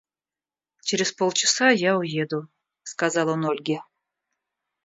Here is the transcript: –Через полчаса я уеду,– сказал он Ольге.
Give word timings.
–Через 0.87 1.11
полчаса 1.11 1.69
я 1.69 1.95
уеду,– 1.95 2.49
сказал 2.83 3.29
он 3.29 3.45
Ольге. 3.45 3.83